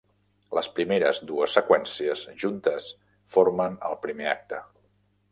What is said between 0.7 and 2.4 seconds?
primeres dues seqüències